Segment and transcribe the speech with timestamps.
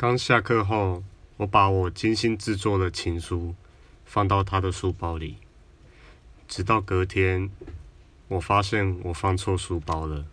[0.00, 1.02] 刚下课后，
[1.38, 3.56] 我把我精心制作的情书
[4.04, 5.38] 放到他的书包里，
[6.46, 7.50] 直到隔天
[8.28, 10.24] 我发现我放错书包了。